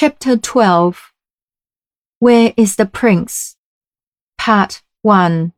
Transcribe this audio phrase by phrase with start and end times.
[0.00, 1.12] Chapter 12
[2.20, 3.56] Where is the Prince?
[4.38, 5.52] Part 1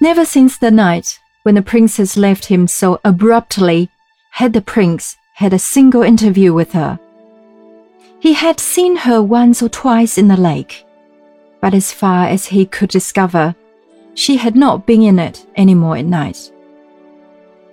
[0.00, 3.90] Never since the night when the princess left him so abruptly
[4.30, 7.00] had the prince had a single interview with her.
[8.20, 10.86] He had seen her once or twice in the lake,
[11.60, 13.56] but as far as he could discover,
[14.14, 16.52] she had not been in it any more at night.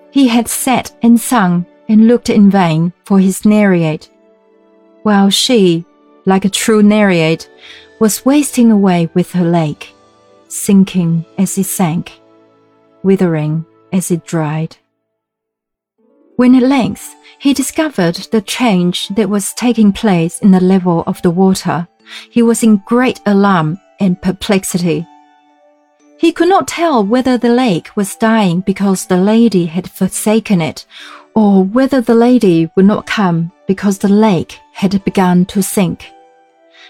[0.09, 4.07] He had sat and sung and looked in vain for his Nereid
[5.07, 5.85] while she,
[6.25, 7.47] like a true Nereid,
[7.97, 9.93] was wasting away with her lake,
[10.49, 12.19] sinking as it sank,
[13.03, 14.75] withering as it dried.
[16.35, 21.21] When at length he discovered the change that was taking place in the level of
[21.21, 21.87] the water,
[22.29, 25.07] he was in great alarm and perplexity.
[26.17, 30.85] He could not tell whether the lake was dying because the lady had forsaken it,
[31.37, 36.11] or whether the lady would not come because the lake had begun to sink.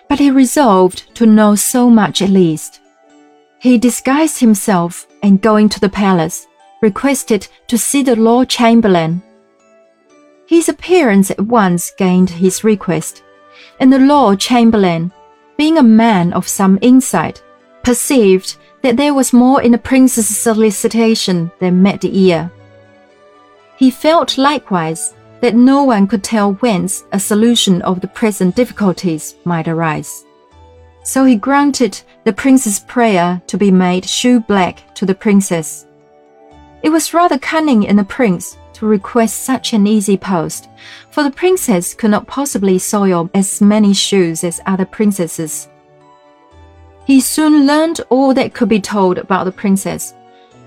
[0.07, 2.79] But he resolved to know so much at least.
[3.59, 6.47] He disguised himself and going to the palace,
[6.81, 9.21] requested to see the Lord Chamberlain.
[10.47, 13.23] His appearance at once gained his request,
[13.81, 15.11] and the Lord Chamberlain,
[15.57, 17.43] being a man of some insight,
[17.83, 22.49] perceived that there was more in the prince's solicitation than met the ear.
[23.77, 29.35] He felt likewise that no one could tell whence a solution of the present difficulties
[29.45, 30.25] might arise.
[31.03, 35.85] So he granted the prince's prayer to be made shoe black to the princess.
[36.81, 40.69] It was rather cunning in the prince to request such an easy post,
[41.11, 45.69] for the princess could not possibly soil as many shoes as other princesses.
[47.05, 50.13] He soon learned all that could be told about the princess.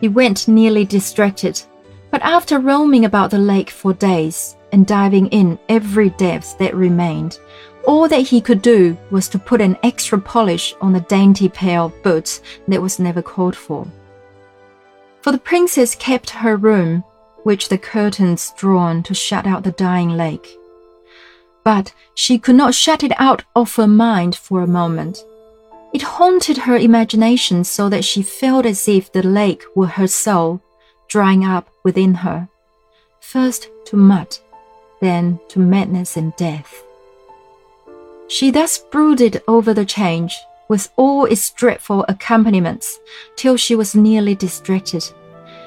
[0.00, 1.62] He went nearly distracted
[2.10, 7.38] but after roaming about the lake for days and diving in every depth that remained,
[7.86, 11.80] all that he could do was to put an extra polish on the dainty pair
[11.80, 13.86] of boots that was never called for.
[15.22, 17.04] For the princess kept her room,
[17.44, 20.48] which the curtains drawn to shut out the dying lake.
[21.64, 25.24] But she could not shut it out of her mind for a moment.
[25.92, 30.62] It haunted her imagination so that she felt as if the lake were her soul
[31.10, 32.48] drying up within her,
[33.20, 34.38] first to mud,
[35.00, 36.84] then to madness and death.
[38.28, 40.34] She thus brooded over the change,
[40.68, 43.00] with all its dreadful accompaniments,
[43.34, 45.04] till she was nearly distracted.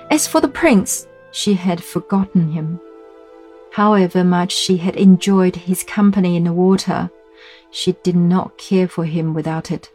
[0.09, 2.79] As for the prince, she had forgotten him.
[3.73, 7.11] However much she had enjoyed his company in the water,
[7.69, 9.91] she did not care for him without it.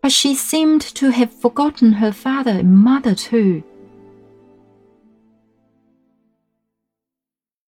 [0.00, 3.62] But she seemed to have forgotten her father and mother too